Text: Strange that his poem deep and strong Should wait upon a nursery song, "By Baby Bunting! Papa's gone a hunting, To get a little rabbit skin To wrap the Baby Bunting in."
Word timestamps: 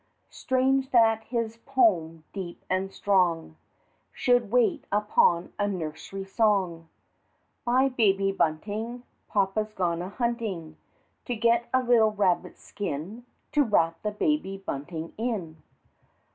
Strange 0.31 0.89
that 0.89 1.25
his 1.25 1.57
poem 1.57 2.23
deep 2.33 2.65
and 2.71 2.91
strong 2.91 3.55
Should 4.11 4.49
wait 4.49 4.85
upon 4.91 5.53
a 5.59 5.67
nursery 5.67 6.25
song, 6.25 6.89
"By 7.65 7.87
Baby 7.89 8.31
Bunting! 8.31 9.03
Papa's 9.27 9.73
gone 9.75 10.01
a 10.01 10.09
hunting, 10.09 10.75
To 11.25 11.35
get 11.35 11.69
a 11.71 11.83
little 11.83 12.13
rabbit 12.13 12.57
skin 12.57 13.27
To 13.51 13.61
wrap 13.63 14.01
the 14.01 14.09
Baby 14.09 14.57
Bunting 14.57 15.13
in." 15.19 15.61